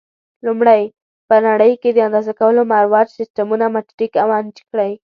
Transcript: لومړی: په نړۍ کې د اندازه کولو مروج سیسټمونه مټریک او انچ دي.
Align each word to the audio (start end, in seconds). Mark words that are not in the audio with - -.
لومړی: 0.45 0.83
په 1.27 1.35
نړۍ 1.47 1.73
کې 1.81 1.89
د 1.93 1.97
اندازه 2.07 2.33
کولو 2.39 2.61
مروج 2.71 3.07
سیسټمونه 3.19 3.65
مټریک 3.75 4.11
او 4.23 4.29
انچ 4.39 4.55
دي. 4.77 4.91